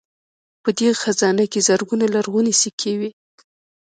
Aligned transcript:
په 0.63 0.69
دې 0.79 0.89
خزانه 1.01 1.45
کې 1.51 1.65
زرګونه 1.67 2.05
لرغونې 2.15 2.53
سکې 2.61 2.93
وې 2.99 3.09